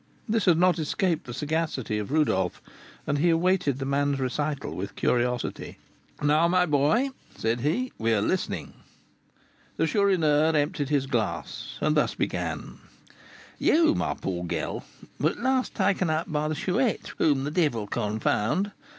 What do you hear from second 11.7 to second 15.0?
and thus began: "You, my poor girl,